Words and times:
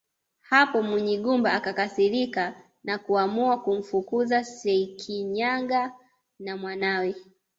Hapo 0.49 0.81
Munyigumba 0.83 1.53
akakasirika 1.53 2.53
na 2.83 2.97
kuamua 2.97 3.61
kumfukuza 3.63 4.37
Sekinyaga 4.43 5.83
na 6.39 6.53
mwanawe 6.57 7.13